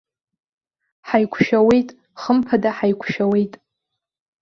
Ҳаиқәшәауеит, 1.07 1.89
хымԥада 2.21 2.71
ҳаиқәшәауеит! 2.77 3.53